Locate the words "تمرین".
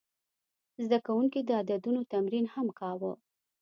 2.13-2.45